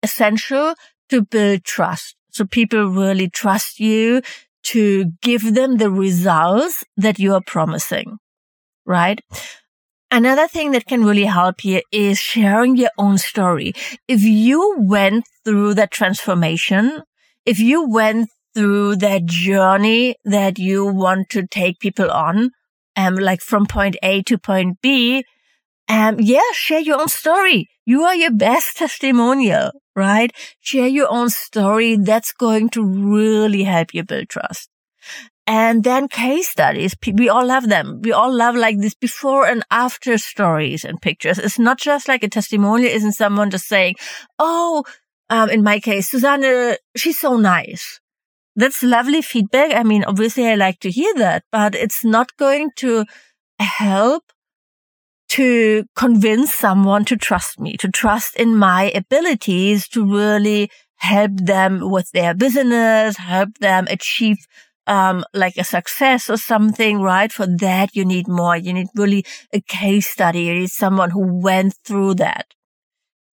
essential 0.02 0.74
to 1.10 1.22
build 1.22 1.64
trust. 1.64 2.14
So 2.38 2.44
people 2.44 2.86
really 2.86 3.28
trust 3.28 3.80
you 3.80 4.22
to 4.70 5.06
give 5.22 5.54
them 5.56 5.78
the 5.78 5.90
results 5.90 6.84
that 6.96 7.18
you 7.18 7.34
are 7.34 7.42
promising, 7.44 8.18
right? 8.86 9.20
Another 10.12 10.46
thing 10.46 10.70
that 10.70 10.86
can 10.86 11.04
really 11.04 11.24
help 11.24 11.60
here 11.62 11.82
is 11.90 12.20
sharing 12.20 12.76
your 12.76 12.92
own 12.96 13.18
story. 13.18 13.72
If 14.06 14.22
you 14.22 14.76
went 14.78 15.24
through 15.44 15.74
that 15.74 15.90
transformation, 15.90 17.02
if 17.44 17.58
you 17.58 17.88
went 17.88 18.30
through 18.54 18.96
that 18.96 19.24
journey 19.24 20.14
that 20.24 20.60
you 20.60 20.86
want 20.86 21.30
to 21.30 21.44
take 21.44 21.80
people 21.80 22.08
on, 22.08 22.52
um, 22.94 23.16
like 23.16 23.40
from 23.40 23.66
point 23.66 23.96
A 24.04 24.22
to 24.22 24.38
point 24.38 24.78
B, 24.80 25.24
um, 25.88 26.16
yeah, 26.20 26.40
share 26.52 26.80
your 26.80 27.00
own 27.00 27.08
story. 27.08 27.68
You 27.86 28.02
are 28.02 28.14
your 28.14 28.32
best 28.32 28.76
testimonial, 28.76 29.72
right? 29.96 30.30
Share 30.60 30.86
your 30.88 31.10
own 31.10 31.30
story. 31.30 31.96
That's 31.96 32.32
going 32.32 32.68
to 32.70 32.84
really 32.84 33.64
help 33.64 33.94
you 33.94 34.04
build 34.04 34.28
trust. 34.28 34.68
And 35.46 35.82
then 35.82 36.08
case 36.08 36.50
studies. 36.50 36.94
We 37.10 37.30
all 37.30 37.46
love 37.46 37.70
them. 37.70 38.00
We 38.02 38.12
all 38.12 38.30
love 38.30 38.54
like 38.54 38.78
this 38.80 38.94
before 38.94 39.46
and 39.46 39.64
after 39.70 40.18
stories 40.18 40.84
and 40.84 41.00
pictures. 41.00 41.38
It's 41.38 41.58
not 41.58 41.78
just 41.78 42.06
like 42.06 42.22
a 42.22 42.28
testimonial. 42.28 42.92
Isn't 42.92 43.12
someone 43.12 43.48
just 43.48 43.66
saying, 43.66 43.94
Oh, 44.38 44.84
um, 45.30 45.48
in 45.48 45.62
my 45.62 45.80
case, 45.80 46.10
Susanne, 46.10 46.76
she's 46.94 47.18
so 47.18 47.38
nice. 47.38 47.98
That's 48.56 48.82
lovely 48.82 49.22
feedback. 49.22 49.74
I 49.74 49.84
mean, 49.84 50.04
obviously 50.04 50.46
I 50.46 50.54
like 50.56 50.80
to 50.80 50.90
hear 50.90 51.14
that, 51.14 51.44
but 51.50 51.74
it's 51.74 52.04
not 52.04 52.36
going 52.36 52.70
to 52.76 53.06
help 53.58 54.24
to 55.28 55.84
convince 55.94 56.54
someone 56.54 57.04
to 57.04 57.16
trust 57.16 57.60
me, 57.60 57.76
to 57.78 57.88
trust 57.88 58.36
in 58.36 58.56
my 58.56 58.90
abilities 58.94 59.88
to 59.88 60.04
really 60.04 60.70
help 60.96 61.32
them 61.34 61.90
with 61.90 62.10
their 62.12 62.34
business, 62.34 63.16
help 63.16 63.58
them 63.58 63.86
achieve 63.90 64.38
um, 64.86 65.22
like 65.34 65.56
a 65.56 65.64
success 65.64 66.30
or 66.30 66.38
something, 66.38 67.00
right? 67.00 67.30
For 67.30 67.46
that, 67.46 67.94
you 67.94 68.04
need 68.04 68.26
more. 68.26 68.56
You 68.56 68.72
need 68.72 68.88
really 68.94 69.24
a 69.52 69.60
case 69.60 70.08
study. 70.08 70.44
You 70.44 70.54
need 70.54 70.70
someone 70.70 71.10
who 71.10 71.40
went 71.40 71.74
through 71.84 72.14
that. 72.14 72.46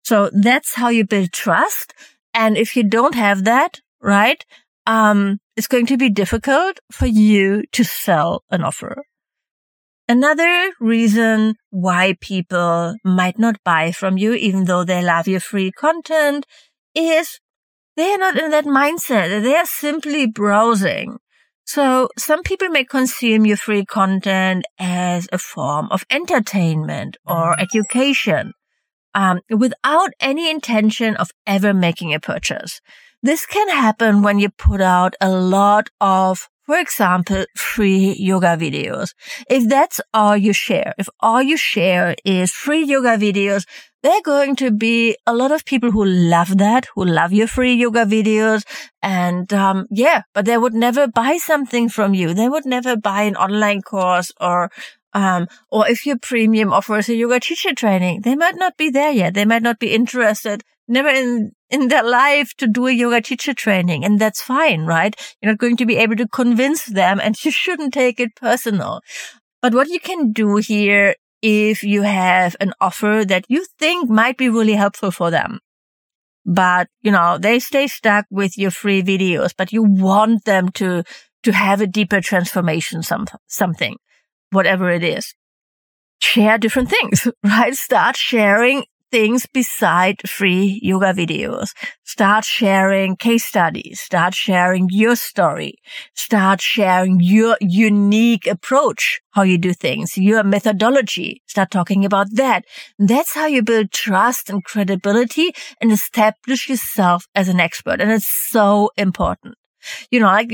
So 0.03 0.29
that's 0.33 0.75
how 0.75 0.89
you 0.89 1.05
build 1.05 1.31
trust. 1.31 1.93
And 2.33 2.57
if 2.57 2.75
you 2.75 2.83
don't 2.83 3.15
have 3.15 3.45
that, 3.45 3.79
right? 4.01 4.45
Um, 4.85 5.39
it's 5.55 5.67
going 5.67 5.85
to 5.87 5.97
be 5.97 6.09
difficult 6.09 6.79
for 6.91 7.07
you 7.07 7.63
to 7.71 7.83
sell 7.83 8.43
an 8.51 8.63
offer. 8.63 9.05
Another 10.07 10.71
reason 10.79 11.55
why 11.71 12.15
people 12.21 12.95
might 13.03 13.39
not 13.39 13.55
buy 13.63 13.91
from 13.91 14.17
you, 14.17 14.33
even 14.33 14.65
though 14.65 14.83
they 14.83 15.03
love 15.03 15.27
your 15.27 15.39
free 15.39 15.71
content, 15.71 16.45
is 16.93 17.39
they 17.95 18.11
are 18.11 18.17
not 18.17 18.37
in 18.37 18.51
that 18.51 18.65
mindset. 18.65 19.41
They 19.41 19.55
are 19.55 19.65
simply 19.65 20.27
browsing. 20.27 21.17
So 21.65 22.09
some 22.17 22.43
people 22.43 22.69
may 22.69 22.83
consume 22.83 23.47
your 23.47 23.57
free 23.57 23.83
content 23.85 24.65
as 24.77 25.27
a 25.31 25.39
form 25.39 25.87
of 25.89 26.05
entertainment 26.11 27.17
or 27.25 27.55
mm-hmm. 27.55 27.61
education, 27.61 28.53
um, 29.15 29.39
without 29.49 30.11
any 30.19 30.51
intention 30.51 31.15
of 31.15 31.31
ever 31.47 31.73
making 31.73 32.13
a 32.13 32.19
purchase. 32.19 32.79
This 33.23 33.47
can 33.47 33.69
happen 33.69 34.21
when 34.21 34.37
you 34.37 34.49
put 34.49 34.81
out 34.81 35.15
a 35.19 35.31
lot 35.31 35.89
of 35.99 36.47
for 36.65 36.77
example, 36.77 37.45
free 37.55 38.15
yoga 38.17 38.57
videos. 38.57 39.13
If 39.49 39.69
that's 39.69 40.01
all 40.13 40.35
you 40.35 40.53
share, 40.53 40.93
if 40.97 41.07
all 41.19 41.41
you 41.41 41.57
share 41.57 42.15
is 42.25 42.51
free 42.51 42.83
yoga 42.83 43.17
videos, 43.17 43.65
there 44.01 44.13
are 44.13 44.21
going 44.21 44.55
to 44.57 44.71
be 44.71 45.17
a 45.25 45.33
lot 45.33 45.51
of 45.51 45.65
people 45.65 45.91
who 45.91 46.05
love 46.05 46.57
that, 46.57 46.87
who 46.95 47.05
love 47.05 47.33
your 47.33 47.47
free 47.47 47.73
yoga 47.73 48.05
videos. 48.05 48.63
And, 49.01 49.51
um, 49.53 49.87
yeah, 49.89 50.23
but 50.33 50.45
they 50.45 50.57
would 50.57 50.73
never 50.73 51.07
buy 51.07 51.37
something 51.37 51.89
from 51.89 52.13
you. 52.13 52.33
They 52.33 52.49
would 52.49 52.65
never 52.65 52.95
buy 52.95 53.23
an 53.23 53.35
online 53.35 53.81
course 53.81 54.31
or, 54.39 54.69
um, 55.13 55.47
or 55.71 55.87
if 55.87 56.05
your 56.05 56.17
premium 56.19 56.73
offers 56.73 57.09
a 57.09 57.15
yoga 57.15 57.39
teacher 57.39 57.73
training, 57.73 58.21
they 58.21 58.35
might 58.35 58.57
not 58.57 58.77
be 58.77 58.89
there 58.89 59.11
yet. 59.11 59.33
They 59.33 59.45
might 59.45 59.63
not 59.63 59.79
be 59.79 59.93
interested 59.93 60.63
never 60.87 61.09
in, 61.09 61.51
in 61.69 61.87
their 61.87 62.03
life 62.03 62.53
to 62.57 62.67
do 62.67 62.87
a 62.87 62.91
yoga 62.91 63.21
teacher 63.21 63.53
training. 63.53 64.03
And 64.03 64.19
that's 64.19 64.41
fine, 64.41 64.81
right? 64.81 65.15
You're 65.41 65.51
not 65.53 65.59
going 65.59 65.77
to 65.77 65.85
be 65.85 65.97
able 65.97 66.15
to 66.17 66.27
convince 66.27 66.85
them 66.85 67.19
and 67.19 67.35
you 67.45 67.51
shouldn't 67.51 67.93
take 67.93 68.19
it 68.19 68.35
personal. 68.35 69.01
But 69.61 69.73
what 69.73 69.87
you 69.87 69.99
can 69.99 70.31
do 70.31 70.57
here 70.57 71.15
if 71.41 71.83
you 71.83 72.01
have 72.01 72.55
an 72.59 72.73
offer 72.81 73.23
that 73.25 73.45
you 73.47 73.65
think 73.77 74.09
might 74.09 74.37
be 74.37 74.49
really 74.49 74.73
helpful 74.73 75.11
for 75.11 75.29
them. 75.29 75.59
But, 76.45 76.87
you 77.01 77.11
know, 77.11 77.37
they 77.37 77.59
stay 77.59 77.87
stuck 77.87 78.25
with 78.31 78.57
your 78.57 78.71
free 78.71 79.01
videos, 79.01 79.53
but 79.55 79.71
you 79.71 79.83
want 79.83 80.45
them 80.45 80.69
to, 80.73 81.03
to 81.43 81.51
have 81.51 81.81
a 81.81 81.87
deeper 81.87 82.21
transformation, 82.21 83.03
some, 83.03 83.27
something, 83.47 83.97
whatever 84.51 84.89
it 84.89 85.03
is. 85.03 85.35
Share 86.19 86.57
different 86.57 86.89
things, 86.89 87.27
right? 87.43 87.75
Start 87.75 88.15
sharing 88.15 88.85
things 89.11 89.45
beside 89.45 90.27
free 90.27 90.79
yoga 90.81 91.13
videos. 91.13 91.69
Start 92.03 92.43
sharing 92.43 93.15
case 93.15 93.45
studies. 93.45 93.99
Start 93.99 94.33
sharing 94.33 94.87
your 94.91 95.15
story. 95.15 95.75
Start 96.15 96.61
sharing 96.61 97.19
your 97.19 97.57
unique 97.61 98.47
approach, 98.47 99.21
how 99.31 99.43
you 99.43 99.57
do 99.57 99.73
things, 99.73 100.17
your 100.17 100.43
methodology. 100.43 101.41
Start 101.47 101.71
talking 101.71 102.05
about 102.05 102.27
that. 102.33 102.65
That's 102.99 103.33
how 103.33 103.45
you 103.45 103.61
build 103.63 103.91
trust 103.91 104.49
and 104.49 104.63
credibility 104.63 105.53
and 105.79 105.91
establish 105.91 106.69
yourself 106.69 107.27
as 107.35 107.47
an 107.47 107.59
expert. 107.59 108.01
And 108.01 108.11
it's 108.11 108.27
so 108.27 108.91
important. 108.97 109.55
You 110.09 110.19
know, 110.19 110.25
like 110.25 110.51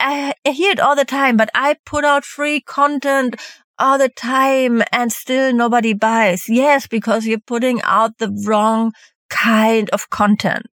I 0.00 0.34
hear 0.44 0.70
it 0.70 0.78
all 0.80 0.94
the 0.94 1.04
time, 1.04 1.36
but 1.36 1.50
I 1.54 1.76
put 1.84 2.04
out 2.04 2.24
free 2.24 2.60
content 2.60 3.34
all 3.78 3.98
the 3.98 4.08
time 4.08 4.82
and 4.92 5.12
still 5.12 5.52
nobody 5.52 5.92
buys. 5.92 6.48
Yes, 6.48 6.86
because 6.86 7.26
you're 7.26 7.38
putting 7.38 7.80
out 7.82 8.18
the 8.18 8.30
wrong 8.46 8.92
kind 9.30 9.88
of 9.90 10.10
content. 10.10 10.66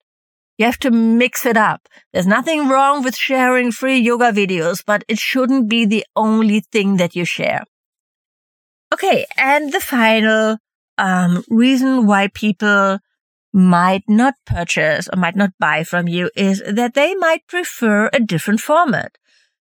You 0.59 0.67
have 0.67 0.79
to 0.81 0.91
mix 0.91 1.47
it 1.47 1.57
up. 1.57 1.89
There's 2.13 2.27
nothing 2.27 2.69
wrong 2.69 3.03
with 3.03 3.17
sharing 3.17 3.73
free 3.73 3.99
yoga 3.99 4.33
videos, 4.33 4.85
but 4.87 5.05
it 5.09 5.19
shouldn't 5.19 5.69
be 5.69 5.87
the 5.87 6.05
only 6.15 6.61
thing 6.61 6.99
that 6.99 7.17
you 7.17 7.25
share. 7.25 7.65
Okay. 8.93 9.27
And 9.37 9.73
the 9.73 9.81
final 9.81 10.59
um, 10.99 11.43
reason 11.49 12.07
why 12.07 12.29
people 12.29 12.99
might 13.53 14.05
not 14.09 14.35
purchase 14.47 15.09
or 15.13 15.19
might 15.19 15.37
not 15.37 15.51
buy 15.59 15.85
from 15.85 16.09
you 16.09 16.31
is 16.37 16.63
that 16.67 16.95
they 16.95 17.15
might 17.15 17.47
prefer 17.47 18.09
a 18.13 18.21
different 18.21 18.61
format. 18.61 19.17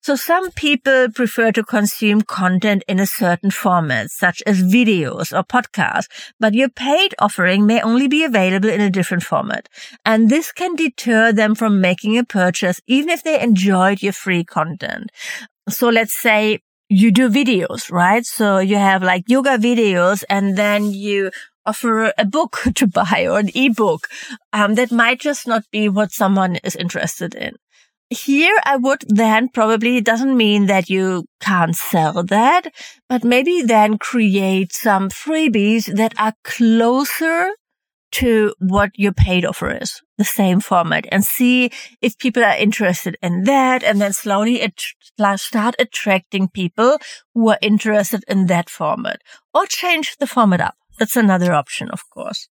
So 0.03 0.17
some 0.17 0.51
people 0.51 1.07
prefer 1.15 1.53
to 1.53 1.63
consume 1.63 2.23
content 2.23 2.83
in 2.89 2.99
a 2.99 3.05
certain 3.05 3.51
format, 3.51 4.11
such 4.11 4.43
as 4.45 4.61
videos 4.61 5.31
or 5.31 5.45
podcasts, 5.45 6.09
but 6.41 6.53
your 6.53 6.67
paid 6.67 7.15
offering 7.19 7.65
may 7.65 7.81
only 7.81 8.09
be 8.09 8.25
available 8.25 8.67
in 8.67 8.81
a 8.81 8.89
different 8.89 9.23
format. 9.23 9.69
And 10.03 10.29
this 10.29 10.51
can 10.51 10.75
deter 10.75 11.31
them 11.31 11.55
from 11.55 11.79
making 11.79 12.17
a 12.17 12.25
purchase, 12.25 12.81
even 12.85 13.09
if 13.11 13.23
they 13.23 13.39
enjoyed 13.39 14.03
your 14.03 14.11
free 14.11 14.43
content. 14.43 15.09
So 15.69 15.87
let's 15.87 16.11
say 16.11 16.59
you 16.89 17.09
do 17.09 17.29
videos, 17.29 17.89
right? 17.89 18.25
So 18.25 18.57
you 18.57 18.75
have 18.75 19.03
like 19.03 19.23
yoga 19.29 19.57
videos 19.57 20.25
and 20.29 20.57
then 20.57 20.91
you 20.91 21.31
offer 21.65 22.11
a 22.17 22.25
book 22.25 22.59
to 22.75 22.87
buy 22.87 23.25
or 23.29 23.39
an 23.39 23.51
ebook. 23.55 24.09
Um, 24.51 24.75
that 24.75 24.91
might 24.91 25.21
just 25.21 25.47
not 25.47 25.63
be 25.71 25.87
what 25.87 26.11
someone 26.11 26.57
is 26.57 26.75
interested 26.75 27.35
in 27.35 27.55
here 28.13 28.57
I 28.65 28.77
would 28.77 29.03
then 29.07 29.49
probably 29.49 30.01
doesn't 30.01 30.37
mean 30.37 30.67
that 30.67 30.89
you 30.89 31.25
can't 31.41 31.75
sell 31.75 32.23
that, 32.23 32.73
but 33.09 33.23
maybe 33.23 33.61
then 33.61 33.97
create 33.97 34.73
some 34.73 35.09
freebies 35.09 35.85
that 35.95 36.13
are 36.17 36.33
closer 36.43 37.51
to 38.13 38.53
what 38.59 38.91
your 38.95 39.11
paid 39.11 39.43
offer 39.43 39.75
is, 39.75 40.01
the 40.19 40.23
same 40.23 40.59
format 40.59 41.05
and 41.11 41.25
see 41.25 41.71
if 41.99 42.17
people 42.19 42.43
are 42.43 42.55
interested 42.55 43.17
in 43.23 43.43
that 43.45 43.83
and 43.83 43.99
then 43.99 44.13
slowly 44.13 44.61
it 44.61 44.79
start 45.37 45.75
attracting 45.79 46.47
people 46.47 46.99
who 47.33 47.49
are 47.49 47.57
interested 47.61 48.23
in 48.27 48.45
that 48.45 48.69
format 48.69 49.19
or 49.53 49.65
change 49.65 50.15
the 50.19 50.27
format 50.27 50.61
up. 50.61 50.75
That's 50.99 51.15
another 51.15 51.53
option, 51.53 51.89
of 51.89 52.07
course. 52.11 52.49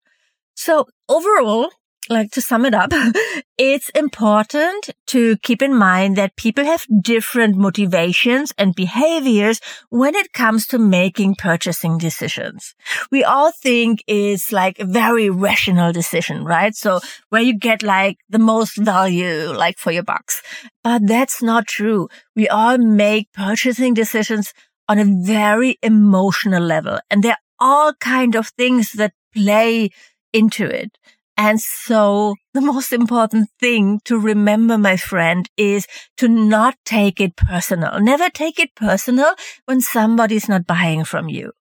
So 0.56 0.88
overall, 1.08 1.70
like 2.12 2.32
to 2.32 2.42
sum 2.42 2.66
it 2.66 2.74
up, 2.74 2.92
it's 3.58 3.90
important 3.90 4.90
to 5.08 5.38
keep 5.38 5.62
in 5.62 5.74
mind 5.76 6.16
that 6.18 6.36
people 6.36 6.66
have 6.66 6.86
different 7.02 7.56
motivations 7.56 8.54
and 8.58 8.76
behaviors 8.76 9.60
when 9.90 10.16
it 10.16 10.34
comes 10.34 10.68
to 10.68 10.78
making 10.78 11.36
purchasing 11.36 11.98
decisions. 11.98 12.76
We 13.12 13.24
all 13.24 13.52
think 13.52 14.04
it's 14.08 14.52
like 14.52 14.80
a 14.80 14.86
very 14.86 15.30
rational 15.30 15.92
decision, 15.92 16.44
right? 16.44 16.76
So 16.76 17.00
where 17.30 17.42
you 17.42 17.58
get 17.58 17.82
like 17.84 18.18
the 18.30 18.40
most 18.40 18.78
value, 18.78 19.52
like 19.54 19.78
for 19.78 19.92
your 19.92 20.04
bucks. 20.04 20.42
But 20.84 21.08
that's 21.08 21.42
not 21.42 21.68
true. 21.68 22.10
We 22.36 22.48
all 22.50 22.78
make 22.78 23.32
purchasing 23.34 23.94
decisions 23.94 24.54
on 24.88 25.00
a 25.00 25.06
very 25.06 25.78
emotional 25.82 26.64
level 26.64 27.00
and 27.10 27.24
there 27.24 27.34
are 27.34 27.38
all 27.62 27.94
kind 27.94 28.36
of 28.36 28.48
things 28.48 28.94
that 28.94 29.14
play 29.34 29.92
into 30.34 30.66
it. 30.66 30.98
And 31.44 31.60
so 31.60 32.36
the 32.54 32.62
most 32.62 32.94
important 32.94 33.50
thing 33.60 34.00
to 34.06 34.20
remember, 34.20 34.78
my 34.78 34.96
friend, 34.96 35.50
is 35.58 35.88
to 36.18 36.28
not 36.28 36.76
take 36.86 37.20
it 37.20 37.36
personal. 37.36 38.00
Never 38.00 38.30
take 38.30 38.60
it 38.60 38.76
personal 38.76 39.34
when 39.66 39.82
somebody's 39.82 40.48
not 40.48 40.68
buying 40.68 41.04
from 41.04 41.30
you. 41.30 41.54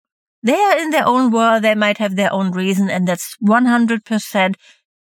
They 0.44 0.60
are 0.60 0.78
in 0.78 0.90
their 0.90 1.08
own 1.08 1.32
world. 1.32 1.64
They 1.64 1.76
might 1.76 1.98
have 1.98 2.18
their 2.18 2.34
own 2.34 2.52
reason 2.52 2.90
and 2.90 3.08
that's 3.08 3.38
100% 3.42 4.56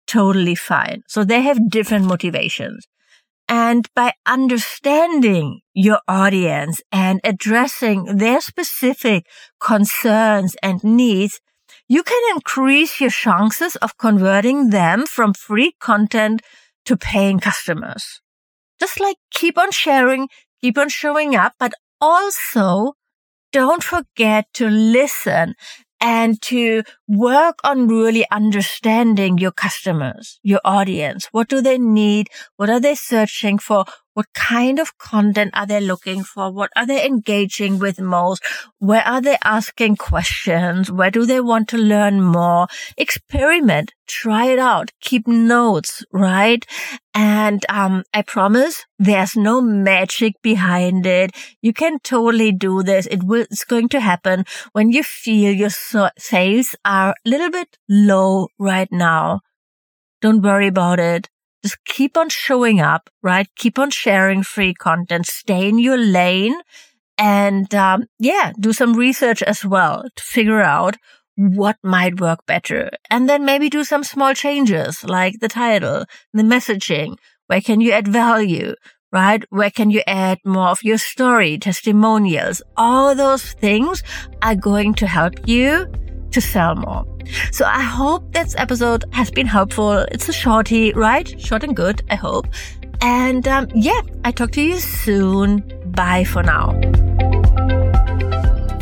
totally 0.07 0.55
fine. 0.55 1.03
So 1.09 1.25
they 1.25 1.41
have 1.41 1.69
different 1.69 2.05
motivations. 2.05 2.87
And 3.49 3.85
by 3.93 4.13
understanding 4.25 5.59
your 5.73 5.99
audience 6.07 6.79
and 6.89 7.19
addressing 7.25 8.15
their 8.15 8.39
specific 8.39 9.25
concerns 9.59 10.55
and 10.63 10.81
needs, 10.85 11.41
you 11.89 12.03
can 12.03 12.21
increase 12.35 13.01
your 13.01 13.09
chances 13.09 13.75
of 13.77 13.97
converting 13.97 14.69
them 14.69 15.05
from 15.07 15.33
free 15.33 15.73
content 15.79 16.41
to 16.85 16.95
paying 16.95 17.39
customers. 17.39 18.21
Just 18.79 18.99
like 18.99 19.17
keep 19.31 19.57
on 19.57 19.71
sharing, 19.71 20.29
keep 20.61 20.77
on 20.77 20.87
showing 20.89 21.35
up, 21.35 21.53
but 21.59 21.73
also 21.99 22.93
don't 23.51 23.83
forget 23.83 24.45
to 24.53 24.69
listen 24.69 25.55
and 25.99 26.41
to 26.43 26.83
work 27.07 27.59
on 27.63 27.87
really 27.87 28.25
understanding 28.31 29.37
your 29.37 29.51
customers, 29.51 30.39
your 30.43 30.61
audience. 30.63 31.27
What 31.31 31.49
do 31.49 31.61
they 31.61 31.77
need? 31.77 32.29
What 32.55 32.69
are 32.69 32.79
they 32.79 32.95
searching 32.95 33.57
for? 33.57 33.85
What 34.13 34.33
kind 34.33 34.79
of 34.79 34.97
content 34.97 35.51
are 35.53 35.67
they 35.67 35.79
looking 35.79 36.23
for? 36.23 36.51
What 36.51 36.71
are 36.75 36.85
they 36.85 37.05
engaging 37.05 37.79
with 37.79 38.01
most? 38.01 38.43
Where 38.79 39.07
are 39.07 39.21
they 39.21 39.37
asking 39.43 39.97
questions? 39.97 40.91
Where 40.91 41.11
do 41.11 41.25
they 41.25 41.39
want 41.39 41.67
to 41.69 41.77
learn 41.77 42.21
more? 42.21 42.67
Experiment, 42.97 43.93
try 44.07 44.47
it 44.47 44.59
out, 44.59 44.91
keep 44.99 45.27
notes, 45.27 46.03
right? 46.11 46.65
And, 47.13 47.65
um, 47.69 48.03
I 48.13 48.23
promise 48.23 48.83
there's 48.97 49.35
no 49.35 49.61
magic 49.61 50.33
behind 50.41 51.05
it. 51.05 51.31
You 51.61 51.71
can 51.71 51.99
totally 51.99 52.51
do 52.51 52.81
this. 52.83 53.05
It 53.07 53.23
will, 53.23 53.45
it's 53.49 53.63
going 53.63 53.89
to 53.89 53.99
happen 53.99 54.45
when 54.73 54.91
you 54.91 55.03
feel 55.03 55.53
your 55.53 55.69
sales 56.17 56.75
are 56.83 57.11
a 57.11 57.29
little 57.29 57.51
bit 57.51 57.77
low 57.87 58.47
right 58.57 58.91
now. 58.91 59.41
Don't 60.21 60.41
worry 60.41 60.67
about 60.67 60.99
it 60.99 61.29
just 61.63 61.83
keep 61.85 62.17
on 62.17 62.29
showing 62.29 62.79
up, 62.79 63.09
right? 63.21 63.47
Keep 63.55 63.79
on 63.79 63.89
sharing 63.89 64.43
free 64.43 64.73
content, 64.73 65.25
stay 65.25 65.67
in 65.67 65.79
your 65.79 65.97
lane 65.97 66.55
and, 67.17 67.73
um, 67.75 68.05
yeah, 68.17 68.53
do 68.59 68.71
some 68.71 68.93
research 68.93 69.43
as 69.43 69.65
well 69.65 70.03
to 70.15 70.23
figure 70.23 70.61
out 70.61 70.95
what 71.35 71.77
might 71.83 72.19
work 72.19 72.45
better. 72.45 72.89
And 73.09 73.29
then 73.29 73.45
maybe 73.45 73.69
do 73.69 73.83
some 73.83 74.03
small 74.03 74.33
changes 74.33 75.03
like 75.03 75.39
the 75.39 75.49
title, 75.49 76.05
the 76.33 76.43
messaging. 76.43 77.15
Where 77.47 77.61
can 77.61 77.81
you 77.81 77.91
add 77.91 78.07
value? 78.07 78.75
Right? 79.11 79.43
Where 79.49 79.71
can 79.71 79.89
you 79.89 80.01
add 80.05 80.37
more 80.45 80.67
of 80.67 80.83
your 80.83 80.99
story, 80.99 81.57
testimonials? 81.57 82.61
All 82.77 83.15
those 83.15 83.53
things 83.53 84.03
are 84.43 84.55
going 84.55 84.93
to 84.95 85.07
help 85.07 85.47
you 85.47 85.91
to 86.31 86.41
sell 86.41 86.75
more. 86.75 87.05
So 87.51 87.65
I 87.65 87.81
hope 87.81 88.31
this 88.33 88.55
episode 88.57 89.05
has 89.11 89.29
been 89.31 89.47
helpful. 89.47 89.91
It's 90.11 90.29
a 90.29 90.33
shorty, 90.33 90.93
right? 90.93 91.39
Short 91.39 91.63
and 91.63 91.75
good, 91.75 92.01
I 92.09 92.15
hope. 92.15 92.47
And 93.01 93.47
um, 93.47 93.67
yeah, 93.73 94.01
I 94.25 94.31
talk 94.31 94.51
to 94.51 94.61
you 94.61 94.77
soon. 94.77 95.63
Bye 95.85 96.23
for 96.23 96.43
now. 96.43 96.79